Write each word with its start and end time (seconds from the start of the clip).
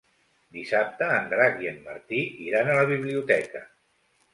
Dissabte 0.57 1.09
en 1.17 1.29
Drac 1.35 1.61
i 1.67 1.71
en 1.75 1.79
Martí 1.91 2.25
iran 2.49 2.73
a 2.77 2.83
la 2.83 2.91
biblioteca. 2.97 3.69